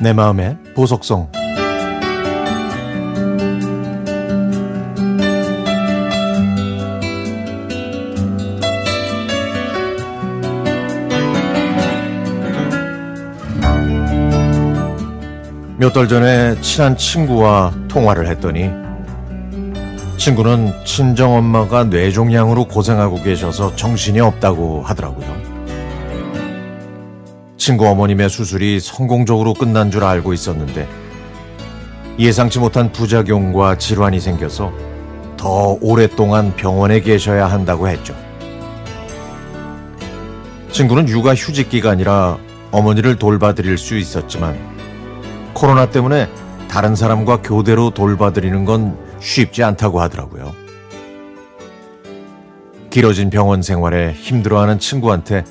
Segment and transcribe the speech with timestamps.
[0.00, 1.30] 내 마음의 보석성.
[15.80, 18.70] 몇 달 전에 친한 친구와 통화를 했더니
[20.18, 25.26] 친구는 친정엄마가 뇌종양으로 고생하고 계셔서 정신이 없다고 하더라고요.
[27.56, 30.88] 친구 어머님의 수술이 성공적으로 끝난 줄 알고 있었는데
[32.18, 34.72] 예상치 못한 부작용과 질환이 생겨서
[35.36, 38.12] 더 오랫동안 병원에 계셔야 한다고 했죠.
[40.72, 42.38] 친구는 육아 휴직 기간이라
[42.72, 44.58] 어머니를 돌봐드릴 수 있었지만
[45.54, 46.28] 코로나 때문에
[46.68, 50.54] 다른 사람과 교대로 돌봐드리는 건 쉽지 않다고 하더라고요.
[52.90, 55.44] 길어진 병원 생활에 힘들어하는 친구한테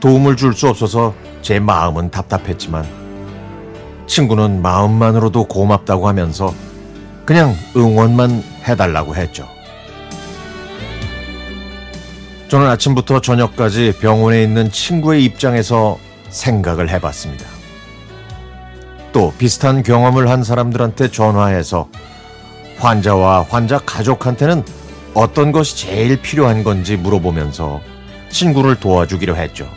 [0.00, 2.86] 도움을 줄 수 없어서 제 마음은 답답했지만
[4.06, 6.54] 친구는 마음만으로도 고맙다고 하면서
[7.24, 9.46] 그냥 응원만 해달라고 했죠.
[12.48, 17.46] 저는 아침부터 저녁까지 병원에 있는 친구의 입장에서 생각을 해봤습니다.
[19.12, 21.88] 또 비슷한 경험을 한 사람들한테 전화해서
[22.82, 24.64] 환자와 환자 가족한테는
[25.14, 27.80] 어떤 것이 제일 필요한 건지 물어보면서
[28.30, 29.68] 친구를 도와주기로 했죠.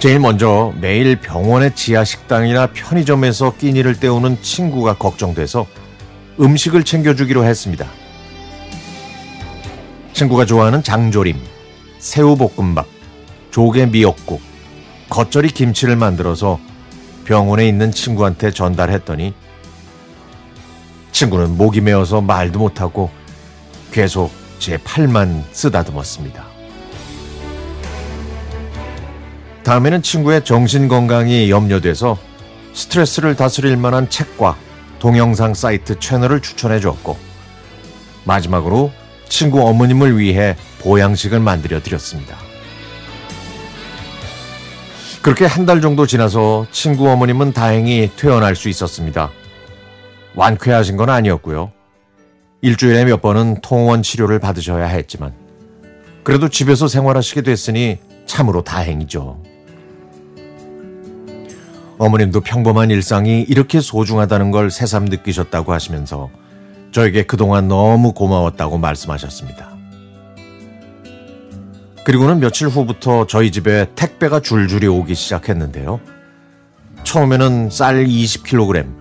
[0.00, 5.66] 제일 먼저 매일 병원의 지하 식당이나 편의점에서 끼니를 때우는 친구가 걱정돼서
[6.40, 7.86] 음식을 챙겨주기로 했습니다.
[10.14, 11.38] 친구가 좋아하는 장조림,
[12.00, 12.86] 새우볶음밥,
[13.52, 14.40] 조개 미역국,
[15.10, 16.58] 겉절이 김치를 만들어서
[17.24, 19.34] 병원에 있는 친구한테 전달했더니
[21.20, 23.10] 친구는 목이 메어서 말도 못하고
[23.92, 26.46] 계속 제 팔만 쓰다듬었습니다.
[29.62, 32.16] 다음에는 친구의 정신 건강이 염려돼서
[32.72, 34.56] 스트레스를 다스릴 만한 책과
[34.98, 37.18] 동영상 사이트 채널을 추천해 줬고
[38.24, 38.90] 마지막으로
[39.28, 42.38] 친구 어머님을 위해 보양식을 만들어 드렸습니다.
[45.20, 49.30] 그렇게 한 달 정도 지나서 친구 어머님은 다행히 퇴원할 수 있었습니다.
[50.34, 51.72] 완쾌하신 건 아니었고요.
[52.62, 55.32] 일주일에 몇 번은 통원 치료를 받으셔야 했지만
[56.22, 59.42] 그래도 집에서 생활하시게 됐으니 참으로 다행이죠.
[61.98, 66.30] 어머님도 평범한 일상이 이렇게 소중하다는 걸 새삼 느끼셨다고 하시면서
[66.92, 69.70] 저에게 그동안 너무 고마웠다고 말씀하셨습니다.
[72.04, 76.00] 그리고는 며칠 후부터 저희 집에 택배가 줄줄이 오기 시작했는데요.
[77.04, 78.99] 처음에는 쌀 20kg,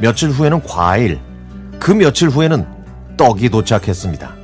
[0.00, 1.20] 며칠 후에는 과일,
[1.78, 2.66] 그 며칠 후에는
[3.16, 4.34] 떡이 도착했습니다.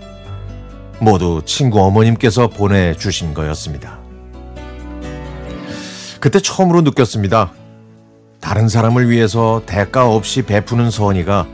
[1.00, 3.98] 모두 친구 어머님께서 보내주신 거였습니다.
[6.20, 7.52] 그때 처음으로 느꼈습니다.
[8.40, 11.46] 다른 사람을 위해서 대가 없이 베푸는 선의가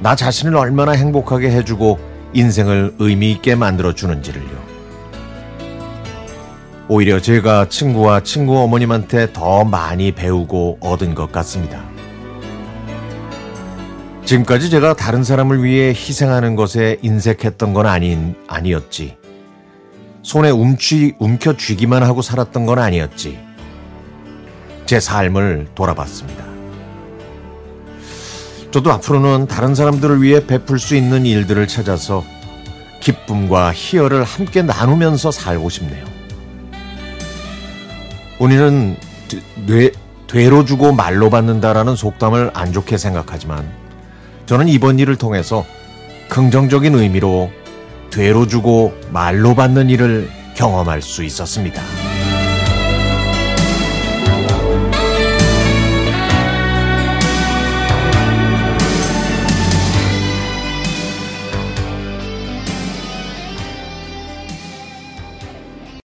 [0.00, 1.98] 나 자신을 얼마나 행복하게 해주고
[2.34, 4.64] 인생을 의미있게 만들어주는지를요.
[6.88, 11.93] 오히려 제가 친구와 친구 어머님한테 더 많이 배우고 얻은 것 같습니다.
[14.24, 19.18] 지금까지 제가 다른 사람을 위해 희생하는 것에 인색했던 건 아닌, 아니었지.
[20.22, 23.38] 손에 움취, 움켜쥐기만 하고 살았던 건 아니었지.
[24.86, 26.42] 제 삶을 돌아봤습니다.
[28.70, 32.24] 저도 앞으로는 다른 사람들을 위해 베풀 수 있는 일들을 찾아서
[33.00, 36.04] 기쁨과 희열을 함께 나누면서 살고 싶네요.
[38.38, 38.96] 우리는
[39.66, 39.92] 뇌,
[40.26, 43.83] 되로 주고 말로 받는다라는 속담을 안 좋게 생각하지만
[44.46, 45.64] 저는 이번 일을 통해서
[46.28, 47.50] 긍정적인 의미로
[48.10, 52.03] 되로 주고 말로 받는 일을 경험할 수 있었습니다.